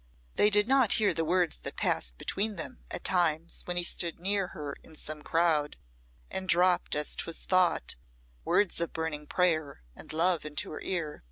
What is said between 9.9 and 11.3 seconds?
and love into her ear.